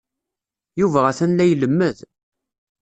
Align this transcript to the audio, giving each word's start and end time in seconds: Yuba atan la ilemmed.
Yuba 0.79 0.99
atan 1.09 1.31
la 1.37 1.45
ilemmed. 1.53 1.97